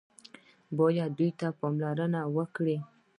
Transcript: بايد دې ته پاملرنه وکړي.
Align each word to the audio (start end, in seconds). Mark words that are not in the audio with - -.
بايد 0.77 1.11
دې 1.19 1.29
ته 1.39 1.47
پاملرنه 1.59 2.21
وکړي. 2.35 2.77